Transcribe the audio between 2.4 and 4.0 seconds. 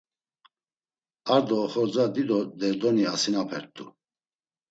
derdoni asinapert̆u.